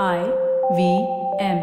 [0.00, 0.20] I
[0.76, 0.82] V
[1.38, 1.58] M.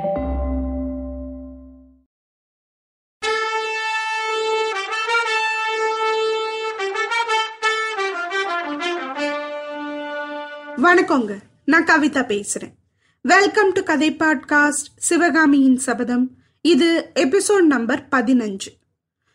[10.77, 11.39] வணக்கங்க.
[11.65, 12.73] நான் கவிதா பேசுறேன்.
[13.21, 16.31] வெல்கம் டு கதை பாட்காஸ்ட் சிவகாமியின் சபதம்.
[16.61, 18.71] இது எபிசோட் நம்பர் பதினஞ்சு.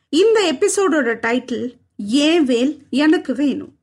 [0.08, 3.74] இந்த எபிசோடோட டைட்டில் ஏன் வேல் எனக்கு வேணும்?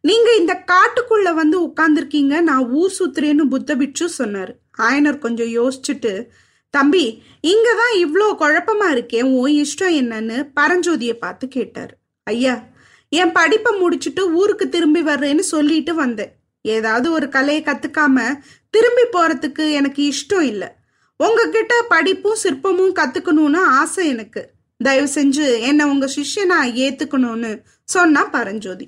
[0.00, 4.52] நீங்க இந்த காட்டுக்குள்ள வந்து உட்கார்ந்துருக்கீங்க நான் ஊர் சுத்துறேன்னு புத்த பிட்சு சொன்னாரு.
[4.78, 6.26] ஆயனர் கொஞ்சம் யோசிச்சுட்டு
[6.70, 11.92] தம்பி இங்க தான் இவ்வளோ குழப்பமா இருக்கேன் உன் இஷ்டம் என்னன்னு பரஞ்சோதியை பார்த்து கேட்டார்.
[12.22, 12.54] ஐயா
[13.08, 16.32] என் படிப்பை முடிச்சுட்டு ஊருக்கு திரும்பி வர்றேன்னு சொல்லிட்டு வந்தேன்.
[16.64, 20.68] ஏதாவது ஒரு கலையை கத்துக்காம திரும்பி போறதுக்கு எனக்கு இஷ்டம் இல்லை.
[21.16, 24.42] உங்ககிட்ட படிப்பும் சிற்பமும் கத்துக்கணும்னு ஆசை எனக்கு.
[24.76, 27.50] தயவு செஞ்சு என்னை உங்க சிஷ்யனா ஏத்துக்கணும்னு
[27.82, 28.86] சொன்னா பரஞ்சோதி.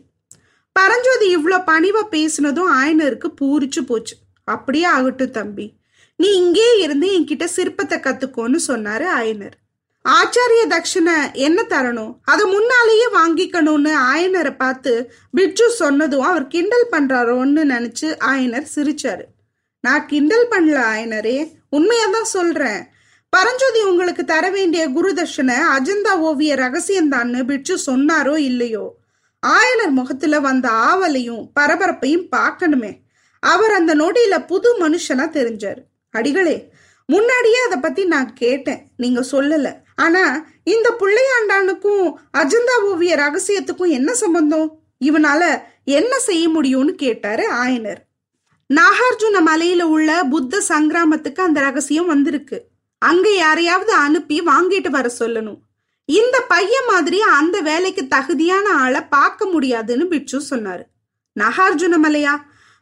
[0.76, 4.14] பரஞ்சோதி இவ்வளோ பணிவாக பேசினதும் ஆயனருக்கு பூரிச்சு போச்சு.
[4.44, 5.66] அப்படியே ஆகட்டும் தம்பி.
[6.16, 9.56] நீ இங்கே இருந்து என்கிட்ட சிற்பத்தை கத்துக்கோன்னு சொன்னாரு ஆயனர்.
[10.04, 12.14] ஆச்சாரிய தட்சிணை என்ன தரணும்?
[12.22, 19.24] அதை முன்னாலேயே வாங்கிக்கணும்னு ஆயனரை பார்த்து பிட்சு சொன்னதும் அவர் கிண்டல் பண்றாரோன்னு நினைச்சு ஆயனர் சிரிச்சாரு.
[19.80, 22.82] நான் கிண்டல் பண்ணல ஆயனரே உண்மையா தான் சொல்றேன்.
[23.28, 28.84] பரஞ்சோதி உங்களுக்கு தர வேண்டிய குருதர்ஷனை அஜந்தா ஓவிய ரகசியம்தான்னு பிட்சு சொன்னாரோ இல்லையோ?
[29.46, 32.98] ஆயனர் முகத்துல வந்த ஆவலையும் பரபரப்பையும் பார்க்கணுமே.
[33.40, 35.82] அவர் அந்த நொடியில புது மனுஷனா தெரிஞ்சாரு.
[36.10, 36.70] அடிகளே
[37.06, 39.74] முன்னாடியே அதை பத்தி நான் கேட்டேன் நீங்க சொல்லல.
[39.94, 44.78] ஆனா இந்த பிள்ளையாண்டானுக்கும் அஜந்தா ஓவிய ரகசியத்துக்கும் என்ன சம்பந்தம்?
[45.04, 47.96] இவனால என்ன செய்ய முடியும்னு கேட்டாரு ஆயனர்.
[48.74, 52.64] நாகார்ஜுன மலையில உள்ள புத்த சங்கிராமத்துக்கு அந்த ரகசியம் வந்திருக்கு.
[52.98, 55.58] அங்க யாரையாவது அனுப்பி வாங்கிட்டு வர சொல்லணும்.
[56.18, 60.84] இந்த பையன் மாதிரி அந்த வேலைக்கு தகுதியான ஆளை பார்க்க முடியாதுன்னு பிட்சு சொன்னாரு.
[61.36, 62.34] நாகார்ஜுன மலையா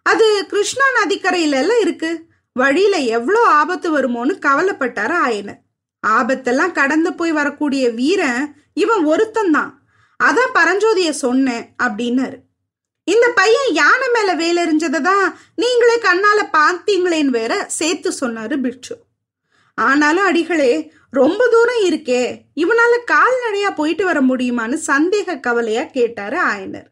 [0.06, 2.10] அது கிருஷ்ணா நதிக்கரையில எல்லாம் இருக்கு.
[2.56, 5.60] வழியில எவ்வளோ ஆபத்து வருமோன்னு கவலைப்பட்டாரு ஆயனர்.
[6.02, 9.58] ஆபத்தெல்லாம் கடந்து போய் வரக்கூடிய வீரன் இவன் ஒருத்தன்
[10.20, 12.38] அதான் பரஞ்சோதிய சொன்னேன் அப்படின்னாரு.
[13.08, 15.26] இந்த பையன் யானை மேல வேலெறிஞ்சதை தான்
[15.62, 18.94] நீங்களே கண்ணால பார்த்தீங்களேன்னு வேற சேர்த்து சொன்னாரு பிட்சு
[19.80, 26.88] ஆனாலும் அடிகளே ரொம்ப தூரம் இருக்கே இவனால கால்நடையா போயிட்டு வர முடியுமான்னு சந்தேக கவலையா கேட்டாரு ஆயனர்.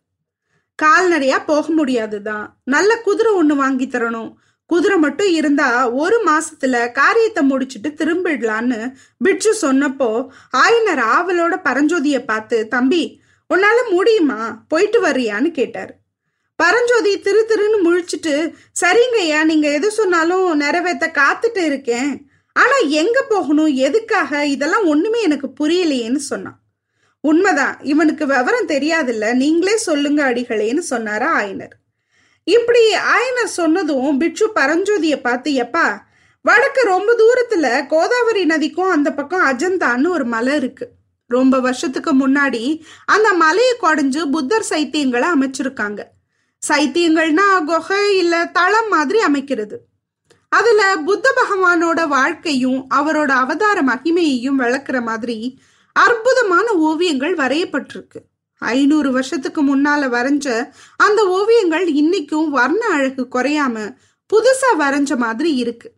[0.82, 2.56] கால்நடையா போக முடியாதுதான்.
[2.64, 4.32] நல்ல குதிரை ஒண்ணு வாங்கி தரணும்.
[4.66, 13.20] குதிரை மட்டும் இருந்தா ஒரு மாசத்துல காரியத்தை முடிச்சுட்டு திரும்பிடலான்னு பிட்சு சொன்னப்போ ஆயனர் ஆவலோட பரஞ்சோதிய பார்த்து தம்பி
[13.54, 14.64] உன்னால முடியுமா?
[14.68, 15.94] போயிட்டு வர்றியான்னு கேட்டாரு.
[16.56, 22.27] பரஞ்சோதி திரு திருன்னு முழிச்சிட்டு சரிங்கய்யா நீங்க எது சொன்னாலும் நிறைவேற்ற காத்துட்டு இருக்கேன்.
[22.58, 23.74] ஆனா எங்க போகணும்?
[23.86, 24.46] எதுக்காக?
[24.46, 26.60] இதெல்லாம் ஒண்ணுமே எனக்கு புரியலையேன்னு சொன்னான்.
[27.20, 27.76] உண்மைதான்.
[27.82, 29.34] இவனுக்கு விவரம் தெரியாதுல்ல.
[29.34, 31.74] நீங்களே சொல்லுங்க அடிகளேன்னு சொன்னாரா ஆயனர்.
[32.44, 35.86] இப்படி ஆயனர் சொன்னதும் பிட்சு பரஞ்சோதிய பார்த்து எப்பா
[36.42, 40.90] வடக்கு ரொம்ப தூரத்துல கோதாவரி நதிக்கும் அந்த பக்கம் அஜந்தான்னு ஒரு மலை இருக்கு.
[41.26, 46.00] ரொம்ப வருஷத்துக்கு முன்னாடி அந்த மலையை குடைஞ்சு புத்தர் சைத்தியங்களை அமைச்சிருக்காங்க.
[46.68, 49.76] சைத்தியங்கள்னா குகை இல்ல தளம் மாதிரி அமைக்கிறது.
[50.48, 55.60] அதுல புத்த பகவானோட வாழ்க்கையும் அவரோட அவதார மகிமையையும் விளக்குற மாதிரி
[55.92, 58.20] அற்புதமான ஓவியங்கள் வரையப்பட்டிருக்கு.
[58.58, 63.96] ஐநூறு வருஷத்துக்கு முன்னால வரைஞ்ச அந்த ஓவியங்கள் இன்னைக்கும் வர்ண அழகு குறையாம
[64.30, 65.92] புதுசா வரைஞ்ச மாதிரி இருக்கு.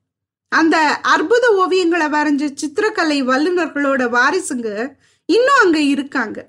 [0.48, 0.76] அந்த
[1.14, 4.92] அற்புத ஓவியங்களை வரைஞ்ச சித்திரக்கலை வல்லுநர்களோட வாரிசுங்க
[5.26, 6.48] இன்னும் அங்க இருக்காங்க.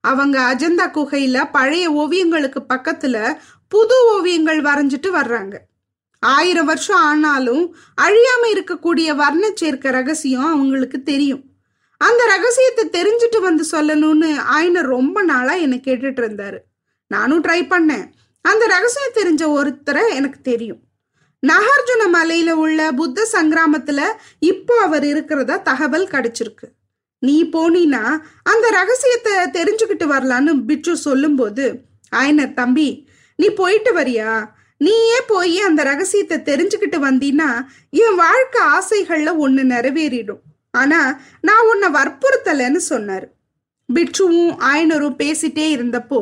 [0.00, 3.36] அவங்க அஜந்தா குகையில பழைய ஓவியங்களுக்கு பக்கத்துல
[3.68, 5.56] புது ஓவியங்கள் வரைஞ்சிட்டு வர்றாங்க.
[6.22, 11.42] ஆயிரம் வருஷம் ஆனாலும் அழியாம இருக்கக்கூடிய வர்ண சேர்க்க ரகசியம் அவங்களுக்கு தெரியும்.
[11.96, 16.58] அந்த ரகசியத்தை தெரிஞ்சுட்டு வந்து சொல்லணும்னு ஆயினர் ரொம்ப நாளா என்னை கேட்டுட்டு இருந்தாரு.
[17.06, 18.06] நானும் ட்ரை பண்ணேன்.
[18.44, 20.80] அந்த ரகசியம் தெரிஞ்ச ஒருத்தரை எனக்கு தெரியும்.
[21.46, 24.00] நாகார்ஜுன மலையில உள்ள புத்த சங்கிராமத்துல
[24.38, 26.66] இப்போ அவர் இருக்கிறதா தகவல் கிடைச்சிருக்கு.
[27.18, 31.80] நீ போனீன்னா அந்த ரகசியத்தை தெரிஞ்சுக்கிட்டு வரலான்னு பிச்சு சொல்லும்போது
[32.16, 34.46] ஆயனர் தம்பி நீ போயிட்டு வரியா?
[34.80, 37.48] நீயே போய் அந்த ரகசியத்தை தெரிஞ்சுக்கிட்டு வந்தீன்னா
[38.04, 40.42] என் வாழ்க்கை ஆசைகள்ல ஒண்ணு நிறைவேறிடும்.
[40.70, 41.00] ஆனா
[41.40, 43.26] நான் உன்னை வற்புறுத்தலைன்னு சொன்னாரு.
[43.88, 46.20] பிட்சுவும் ஆயனரும் பேசிட்டே இருந்தப்போ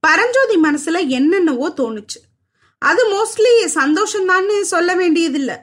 [0.00, 2.20] பரஞ்சோதி மனசுல என்னென்னவோ தோணுச்சு.
[2.82, 5.56] அது மோஸ்ட்லி சந்தோஷம்தான்னு சொல்ல வேண்டியதில்லை.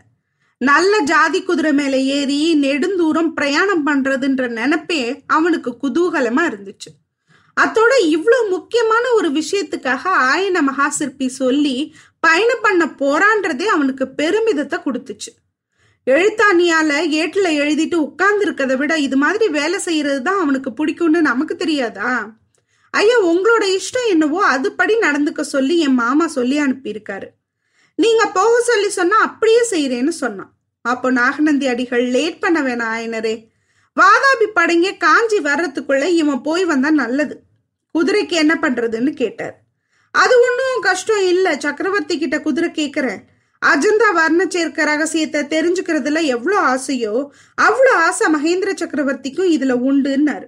[0.61, 6.91] நல்ல ஜாதி குதிரை மேல ஏறி நெடுந்தூரம் பிரயாணம் பண்றதுன்ற நினைப்பே அவனுக்கு குதூகலமா இருந்துச்சு.
[7.57, 10.01] அத்தோட இவ்வளவு முக்கியமான ஒரு விஷயத்துக்காக
[10.33, 11.75] ஆயன மகாசிற்பி சொல்லி
[12.19, 15.31] பயணம் பண்ண போறான்றதே அவனுக்கு பெருமிதத்தை கொடுத்துச்சு.
[16.07, 22.37] எழுத்தாணியால ஏட்டுல எழுதிட்டு உட்கார்ந்து இருக்கதை விட இது மாதிரி வேலை செய்யறது தான் அவனுக்கு பிடிக்கும்னு நமக்கு தெரியாதா?
[22.89, 27.27] ஐயா உங்களோட இஷ்டம் என்னவோ அதுபடி நடந்துக்க சொல்லி என் மாமா சொல்லி அனுப்பியிருக்காரு.
[27.95, 30.51] நீங்க போக சொல்லி சொன்னா அப்படியே செய்யறேன்னு சொன்னான்.
[30.81, 33.47] அப்போ நாகநந்தி அடிகள் லேட் பண்ண வேணாம் ஆயனரே.
[33.97, 37.43] வாதாபி படைங்க காஞ்சி வர்றதுக்குள்ள இவன் போய் வந்தா நல்லது.
[37.95, 39.55] குதிரைக்கு என்ன பண்றதுன்னு கேட்டார்.
[40.11, 41.53] அது ஒன்றும் கஷ்டம் இல்லை.
[41.59, 43.21] சக்கரவர்த்தி கிட்ட குதிரை கேட்கிறேன்
[43.61, 47.15] அஜந்தா வர்ண சேர்க்க ரகசியத்தை தெரிஞ்சுக்கிறதுல எவ்வளோ ஆசையோ
[47.61, 50.47] அவ்வளோ ஆசை மகேந்திர சக்கரவர்த்திக்கும் இதுல உண்டுன்னாரு.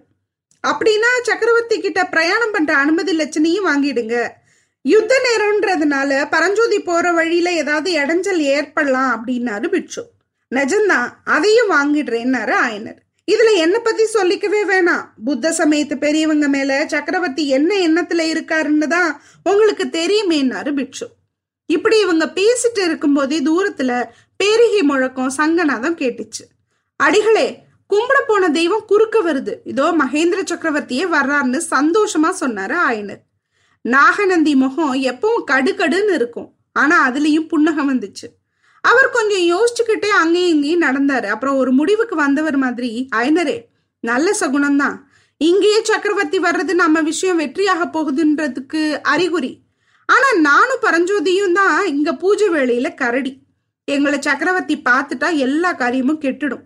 [0.64, 4.16] அப்படின்னா சக்கரவர்த்தி கிட்ட பிரயாணம் பண்ற அனுமதி லட்சணையும் வாங்கிடுங்க.
[4.86, 10.04] யுத்த நேரம்ன்றதுனால பரஞ்சோதி போற வழியில ஏதாவது இடைஞ்சல் ஏற்படலாம் அப்படின்னாரு பிட்சு.
[10.56, 13.01] நிஜம்தான் அதையும் வாங்கிடுறேன்னாரு ஆயனர்.
[13.28, 15.06] இதுல என்ன பத்தி சொல்லிக்கவே வேணாம்.
[15.26, 21.08] புத்த சமயத்து பெரியவங்க மேல சக்கரவர்த்தி என்ன எண்ணத்துல இருக்காருன்னு தான் உங்களுக்கு தெரியுமேன்னாரு பிட்சு
[21.66, 23.92] இப்படி இவங்க பேசிட்டு இருக்கும்போதே தூரத்துல
[24.36, 26.44] பேரிகை முழக்கம் சங்கநாதம் கேட்டுச்சு.
[26.96, 27.48] அடிகளே
[27.90, 29.54] கும்பிட போன தெய்வம் குறுக்க வருது.
[29.64, 33.22] இதோ மகேந்திர சக்கரவர்த்தியே வர்றாருன்னு சந்தோஷமா சொன்னாரு ஆயனர்.
[33.82, 36.50] நாகநந்தி முகம் எப்பவும் கடுகடுன்னு இருக்கும்.
[36.74, 38.28] ஆனா அதுலயும் புன்னகம் வந்துச்சு.
[38.84, 41.26] அவர் கொஞ்சம் யோசிச்சுக்கிட்டே அங்கேயும் இங்கேயும் நடந்தாரு.
[41.26, 43.58] அப்புறம் ஒரு முடிவுக்கு வந்தவர் மாதிரி அயனரே
[44.00, 44.98] நல்ல சகுனம்தான்.
[45.38, 48.82] இங்கேயே சக்கரவர்த்தி வர்றது நம்ம விஷயம் வெற்றியாக போகுதுன்றதுக்கு
[49.14, 49.52] அறிகுறி.
[50.06, 53.32] ஆனா நானும் பரஞ்சோதியும் தான் இங்க பூஜை வேளையில கரடி.
[53.88, 56.66] எங்களை சக்கரவர்த்தி பார்த்துட்டா எல்லா காரியமும் கெட்டுடும்.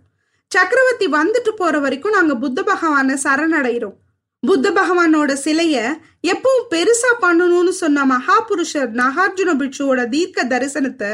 [0.52, 3.96] சக்கரவர்த்தி வந்துட்டு போற வரைக்கும் நாங்க புத்த பகவான சரணடைகிறோம்.
[4.44, 5.76] புத்த பகவானோட சிலைய
[6.34, 11.12] எப்பவும் பெருசா பண்ணணும்னு சொன்ன மகாபுருஷர் நாகார்ஜுன பிட்சுவோட தீர்க்க தரிசனத்தை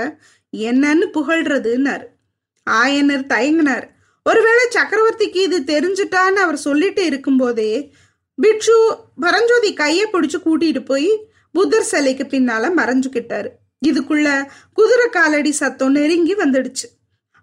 [0.57, 2.05] என்னன்னு புகழ்றதுன்னாரு.
[2.69, 3.87] ஆயனர் தயங்கினார்.
[4.23, 7.93] ஒருவேளை சக்கரவர்த்திக்கு இது தெரிஞ்சுட்டான்னு அவர் சொல்லிட்டு இருக்கும்போதே
[8.35, 13.47] பிட்சு பரஞ்சோதி கையை பிடிச்சு கூட்டிட்டு போய் புத்தர் சிலைக்கு பின்னால மறைஞ்சுக்கிட்டாரு.
[13.87, 16.87] இதுக்குள்ள குதிரை காலடி சத்தம் நெருங்கி வந்துடுச்சு.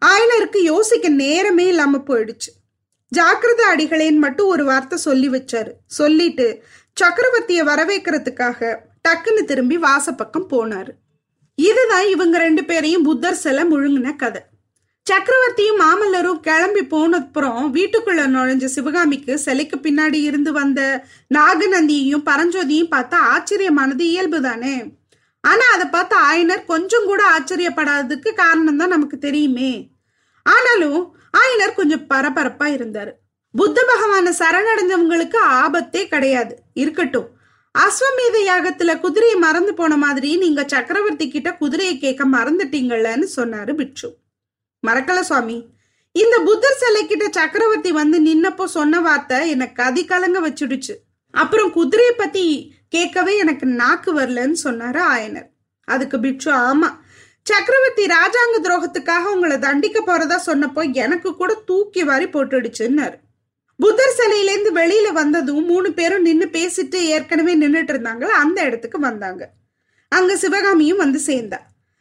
[0.04, 2.50] ஆயனருக்கு யோசிக்க நேரமே இல்லாம போயிடுச்சு.
[3.16, 5.70] ஜாக்கிரத அடிகளேன்னு மட்டும் ஒரு வார்த்தை சொல்லி வச்சாரு.
[5.86, 6.62] சொல்லிட்டு
[7.00, 8.76] சக்கரவர்த்திய வரவேற்கிறதுக்காக
[9.08, 10.90] டக்குன்னு திரும்பி வாசப்பக்கம் போனாரு.
[11.58, 14.42] இதுதான் இவங்க ரெண்டு பேரையும் புத்தர் சிலை முழுங்கின கதை.
[15.06, 20.80] சக்கரவர்த்தியும் மாமல்லரும் கிளம்பி போனப்புறம் வீட்டுக்குள்ள நுழைஞ்ச சிவகாமிக்கு சிலைக்கு பின்னாடி இருந்து வந்த
[21.34, 24.74] நாகநந்தியையும் பரஞ்சோதியும் பார்த்தா ஆச்சரியமானது இயல்பு தானே
[25.40, 29.72] ஆனா அதை பார்த்து ஆயனர் கொஞ்சம் கூட ஆச்சரியப்படாததுக்கு காரணம் தான் நமக்கு தெரியுமே.
[30.46, 31.00] ஆனாலும்
[31.40, 33.12] ஆயனர் கொஞ்சம் பரபரப்பா இருந்தாரு.
[33.54, 36.54] புத்த பகவான சரணடைஞ்சவங்களுக்கு ஆபத்தே கிடையாது.
[36.74, 37.28] இருக்கட்டும்
[37.74, 44.08] அஸ்வமேத யாகத்துல குதிரையை மறந்து போன மாதிரி நீங்க சக்கரவர்த்தி கிட்ட குதிரையை கேட்க மறந்துட்டீங்கல்லன்னு சொன்னாரு பிட்சு
[44.82, 45.58] மறக்கல சுவாமி.
[46.12, 50.94] இந்த புத்தர் சிலை கிட்ட சக்கரவர்த்தி வந்து நின்னப்போ சொன்ன வார்த்தை எனக்கு கதி கலங்க வச்சுடுச்சு.
[51.34, 52.44] அப்புறம் குதிரையை பத்தி
[52.88, 55.48] கேட்கவே எனக்கு நாக்கு வரலன்னு சொன்னாரு ஆயனர்.
[55.88, 56.90] அதுக்கு பிட்சு ஆமா
[57.46, 63.16] சக்கரவர்த்தி ராஜாங்க துரோகத்துக்காக உங்களை தண்டிக்க போறதா சொன்னப்போ எனக்கு கூட தூக்கி வாரி போட்டுடுச்சுன்னாரு.
[63.80, 69.50] புத்தர் சிலையிலேருந்து வெளியில வந்ததும் மூணு பேரும் நின்று பேசிட்டு ஏற்கனவே நின்றுட்டு இருந்தாங்களா அந்த இடத்துக்கு வந்தாங்க.
[70.08, 71.58] அங்க சிவகாமியும் வந்து சேர்ந்தா.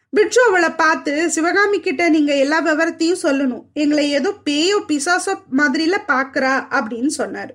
[0.09, 3.63] பிட்சு அவளை பார்த்து சிவகாமி கிட்ட நீங்க எல்லா விவரத்தையும் சொல்லணும்.
[3.73, 7.53] எங்களை ஏதோ பேயோ பிசாசோ மாதிரில பாக்குறா அப்படின்னு சொன்னாரு.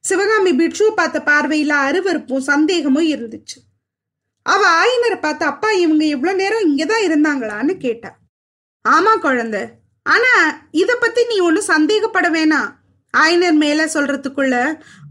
[0.00, 3.58] சிவகாமி பிட்சுவை பார்த்த பார்வையில அருவருப்பும் சந்தேகமும் இருந்துச்சு.
[4.42, 8.16] அவ ஆயினரை பார்த்து அப்பா இவங்க இவ்வளவு நேரம் இங்கதான் இருந்தாங்களான்னு கேட்டா.
[8.88, 9.60] ஆமா குழந்தை.
[10.02, 10.32] ஆனா
[10.70, 12.70] இத பத்தி நீ ஒன்னும் சந்தேகப்பட வேணாம்.
[13.14, 14.54] ஆயினர் மேல சொல்றதுக்குள்ள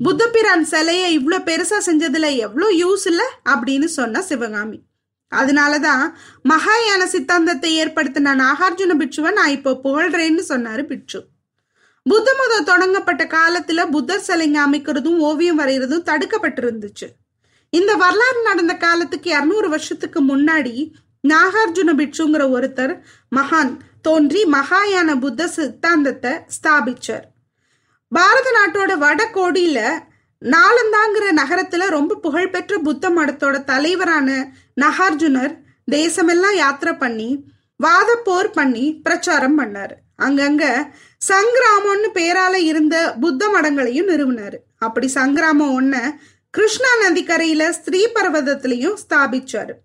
[0.04, 3.24] புத்தபிரான் சிலையை இவ்வளோ பெருசா செஞ்சதுல எவ்வளோ யூஸ் இல்ல?
[3.50, 4.80] அப்படின்னு சொன்னா சிவகாமி.
[5.32, 6.04] அதனாலதான்
[6.50, 11.20] மகாயான சித்தாந்தத்தை ஏற்படுத்தின நாகார்ஜுன பிட்சுவை நான் இப்போ புகழ்றேன்னு சொன்னாரு பிட்சு
[12.06, 17.08] புத்த மதம் தொடங்கப்பட்ட காலத்துல புத்தர் சிலைங்க அமைக்கிறதும் ஓவியம் வரைகிறதும் தடுக்கப்பட்டிருந்துச்சு.
[17.70, 20.92] இந்த வரலாறு நடந்த காலத்துக்கு இருநூறு வருஷத்துக்கு முன்னாடி
[21.28, 22.94] நாகார்ஜுன பிட்சுங்கிற ஒருத்தர்
[23.36, 27.28] மகான் தோன்றி மகாயான புத்த சித்தாந்தத்தை ஸ்தாபிச்சார்.
[28.16, 29.80] பாரத நாட்டோட வடகோடியில
[30.42, 34.30] நாலந்தாங்கிற நகரத்துல ரொம்ப புகழ்பெற்ற புத்த மடத்தோட தலைவரான
[34.82, 35.54] நகார்ஜுனர்
[35.92, 37.30] தேசமெல்லாம் யாத்திரை பண்ணி
[37.78, 39.96] வாத போர் பண்ணி பிரச்சாரம் பண்ணாரு.
[40.22, 40.64] அங்கங்க
[41.30, 44.58] சங்கிராமம்னு பேரால இருந்த புத்த மடங்களையும் நிறுவினாரு.
[44.78, 45.96] அப்படி சங்கிராமம் ஒன்ன
[46.50, 49.76] கிருஷ்ணா நதிக்கரையில ஸ்ரீபர்வதத்திலையும் ஸ்தாபிச்சாரு.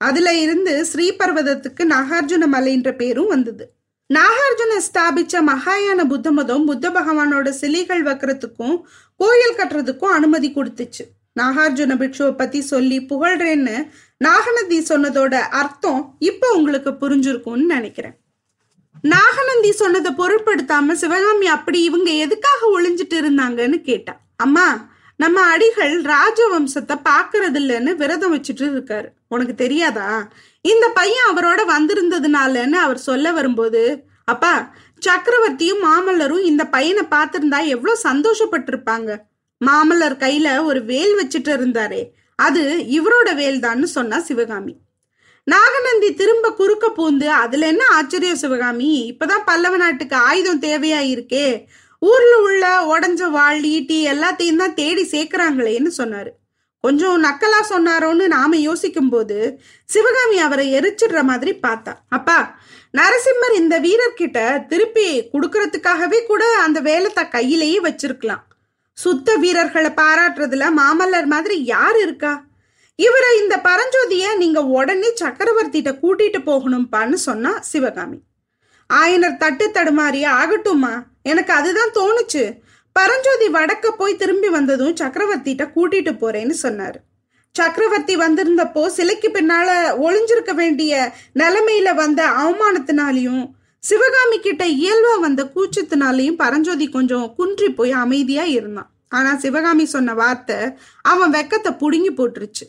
[0.00, 3.64] அதுல இருந்து ஸ்ரீபர்வதத்துக்கு நாகார்ஜுன மலைன்ற பேரும் வந்தது.
[4.10, 8.74] நாகார்ஜுன ஸ்தாபிச்ச மகாயான புத்த மதம் புத்த பகவானோட சிலைகள் வைக்கிறதுக்கும்
[9.20, 11.04] கோயில் கட்டுறதுக்கும் அனுமதி கொடுத்துச்சு.
[11.40, 13.76] நாகார்ஜுன பிக்ஷுவை பத்தி சொல்லி புகழ்றேன்னு
[14.16, 18.16] நாகநந்தி சொன்னதோட அர்த்தம் இப்போ உங்களுக்கு புரிஞ்சிருக்கும்னு நினைக்கிறேன்.
[19.14, 24.66] நாகநந்தி சொன்னதை பொருட்படுத்தாம சிவகாமி அப்படி இவங்க எதுக்காக ஒளிஞ்சிட்டு இருந்தாங்கன்னு கேட்டா அம்மா
[25.16, 29.08] நம்ம அடிகள் ராஜவம்சத்தை பாக்குறது இல்லைன்னு விரதம் வச்சுட்டு இருக்காரு.
[29.34, 30.08] உனக்கு தெரியாதா?
[30.64, 33.82] இந்த பையன் அவரோட வந்திருந்ததுனாலன்னு அவர் சொல்ல வரும்போது
[34.32, 34.54] அப்பா
[35.02, 39.10] சக்கரவர்த்தியும் மாமல்லரும் இந்த பையனை பார்த்திருந்தா எவ்வளோ சந்தோஷப்பட்டிருப்பாங்க.
[39.60, 42.02] மாமல்லர் கையில ஒரு வேல் வச்சுட்டு இருந்தாரே
[42.38, 42.62] அது
[42.98, 44.74] இவரோட வேல் தான்னு சொன்னா சிவகாமி.
[45.46, 48.92] நாகநந்தி திரும்ப குறுக்க பூந்து அதுல என்ன ஆச்சரியம் சிவகாமி?
[49.10, 51.46] இப்பதான் பல்லவ நாட்டுக்கு ஆயுதம் தேவையா இருக்கே
[52.02, 56.32] ஊர்ல உள்ள உடஞ்ச வாழ் ஈட்டி எல்லாத்தையும் தான் தேடி சேர்க்கிறாங்களேன்னு சொன்னாரு.
[56.84, 59.38] கொஞ்சம் நக்கலா சொன்னாரோன்னு நாம யோசிக்கும் போது
[59.92, 61.92] சிவகாமி அவரை எரிச்சிடுற மாதிரி பார்த்தா.
[62.16, 62.38] அப்பா
[62.98, 64.38] நரசிம்மர் இந்த வீரர்கிட்ட
[64.72, 68.42] திருப்பி கொடுக்கறதுக்காகவே கூட அந்த வேலத்தை கையிலேயே வச்சிருக்கலாம்.
[68.98, 72.34] சுத்த வீரர்களை பாராட்டுறதுல மாமல்லர் மாதிரி யார் இருக்கா?
[72.98, 78.18] இவரை இந்த பரஞ்சோதிய நீங்க உடனே சக்கரவர்த்திட்ட கூட்டிட்டு போகணும்பான்னு சொன்னா சிவகாமி.
[78.90, 80.94] ஆயனர் தட்டு தடுமாறி ஆகட்டும்மா
[81.32, 82.44] எனக்கு அதுதான் தோணுச்சு.
[82.96, 86.98] பரஞ்சோதி வடக்க போய் திரும்பி வந்ததும் சக்கரவர்த்திட்ட கூட்டிட்டு போறேன்னு சொன்னாரு.
[87.54, 89.68] சக்கரவர்த்தி வந்திருந்தப்போ சிலைக்கு பின்னால
[90.06, 93.44] ஒளிஞ்சிருக்க வேண்டிய நிலைமையில வந்த அவமானத்தினாலையும்
[93.82, 98.90] சிவகாமி கிட்ட இயல்பா வந்த கூச்சத்தினாலையும் பரஞ்சோதி கொஞ்சம் குன்றி போய் அமைதியா இருந்தான்.
[99.08, 100.56] ஆனா சிவகாமி சொன்ன வார்த்தை
[101.02, 102.66] அவன் வெக்கத்தை புடுங்கி போட்டுருச்சு.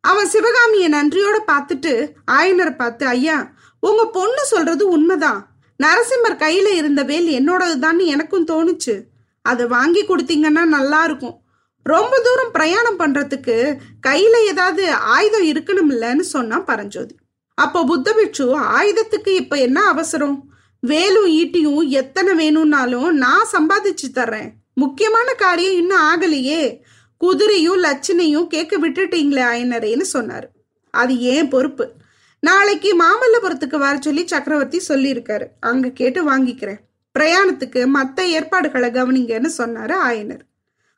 [0.00, 1.92] அவன் சிவகாமிய நன்றியோட பார்த்துட்டு
[2.30, 3.38] ஆயனரை பார்த்து ஐயா
[3.80, 5.40] உங்க பொண்ணு சொல்றது உண்மைதான்.
[5.80, 8.94] நரசிம்மர் கையில இருந்த வேல் என்னோடதுதான்னு எனக்கும் தோணுச்சு.
[9.42, 11.36] அதை வாங்கி கொடுத்தீங்கன்னா நல்லா இருக்கும்.
[11.82, 17.14] ரொம்ப தூரம் பிரயாணம் பண்றதுக்கு கையில ஏதாவது ஆயுதம் இருக்கணும் இல்லைன்னு சொன்னான் பரஞ்சோதி.
[17.54, 20.50] அப்போ புத்த பிட்சு ஆயுதத்துக்கு இப்ப என்ன அவசரம்?
[20.80, 24.50] வேலும் ஈட்டியும் எத்தனை வேணும்னாலும் நான் சம்பாதிச்சு தர்றேன்.
[24.74, 26.80] முக்கியமான காரியம் இன்னும் ஆகலையே.
[27.24, 30.48] குதிரையும் லட்சணையும் கேட்க விட்டுட்டீங்களே ஆயனரேன்னு சொன்னாரு.
[30.90, 31.92] அது ஏன் பொறுப்பு?
[32.40, 35.46] நாளைக்கு மாமல்லபுரத்துக்கு வர சொல்லி சக்கரவர்த்தி சொல்லியிருக்காரு.
[35.60, 36.80] அங்க கேட்டு வாங்கிக்கிறேன்.
[37.18, 40.40] பிரயாணத்துக்கு மற்ற ஏற்பாடுகளை கவனிங்கன்னு சொன்னாரு ஆயனர்.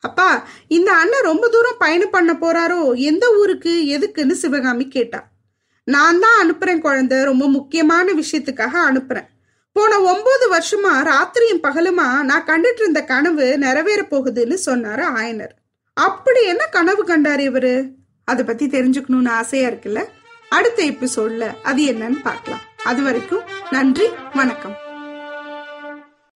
[0.00, 2.94] அப்பா இந்த அண்ணன் ரொம்ப தூரம் பயணம் பண்ண போறாரோ?
[2.94, 3.84] எந்த ஊருக்கு?
[3.98, 5.28] எதுக்குன்னு சிவகாமி கேட்டா.
[5.84, 9.26] நான் தான் அனுப்புறேன் குழந்தை ரொம்ப முக்கியமான விஷயத்துக்காக அனுப்புறேன்.
[9.72, 15.54] போன ஒன்பது வருஷமா ராத்திரியும் பகலுமா நான் கண்டுட்டு இருந்த கனவு நிறைவேற போகுதுன்னு சொன்னாரு ஆயனர்.
[15.94, 17.90] அப்படி என்ன கனவு கண்டாரு இவரு?
[18.24, 20.04] அதை பத்தி தெரிஞ்சுக்கணும்னு ஆசையா இருக்குல்ல?
[20.48, 22.60] அடுத்த எபிசோட்ல அது என்னன்னு பார்க்கலாம்.
[22.84, 24.83] அது வரைக்கும் நன்றி வணக்கம்.